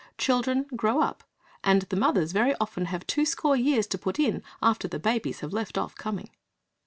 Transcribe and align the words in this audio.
Children 0.17 0.63
grow 0.75 0.99
up 1.03 1.23
and 1.63 1.83
the 1.83 1.95
mothers 1.95 2.31
very 2.31 2.55
often 2.59 2.85
have 2.85 3.05
two 3.05 3.23
score 3.23 3.55
years 3.55 3.85
to 3.85 3.99
put 3.99 4.17
in 4.17 4.41
after 4.59 4.87
the 4.87 4.97
babies 4.97 5.41
have 5.41 5.53
left 5.53 5.77
off 5.77 5.93
coming. 5.93 6.31